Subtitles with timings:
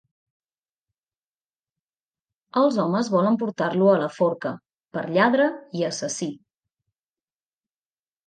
[2.61, 4.53] Els homes volen portar-lo a la forca,
[4.97, 5.47] per lladre
[5.81, 6.31] i assassí.